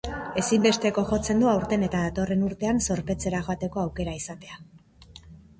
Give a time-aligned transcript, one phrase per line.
[0.41, 4.59] Ezinbesteko jotzen du aurten eta datorren urtean zorpetzera joateko aukera izatea.